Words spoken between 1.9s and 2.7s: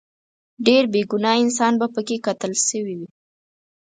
پکې قتل